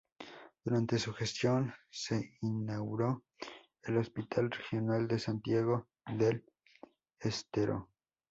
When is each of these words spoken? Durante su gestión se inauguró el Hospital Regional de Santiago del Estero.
Durante 0.65 0.97
su 0.97 1.13
gestión 1.13 1.75
se 1.91 2.33
inauguró 2.41 3.21
el 3.83 3.97
Hospital 3.99 4.49
Regional 4.49 5.07
de 5.07 5.19
Santiago 5.19 5.89
del 6.07 6.43
Estero. 7.19 7.87